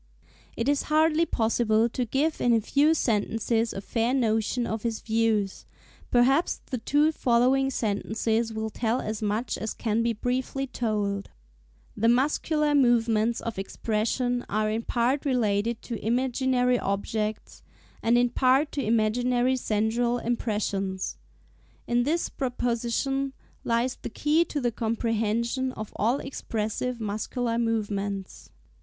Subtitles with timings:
[0.57, 4.99] It is hardly possible to give in a few sentences a fair notion of his
[4.99, 5.67] views;
[6.09, 11.29] perhaps the two following sentences will tell as much as can be briefly told:
[11.95, 17.61] "the muscular movements of expression are in part related to imaginary objects,
[18.01, 21.15] and in part to imaginary sensorial impressions.
[21.85, 23.33] In this proposition
[23.63, 28.51] lies the key to the comprehension of all expressive muscular movements." (s.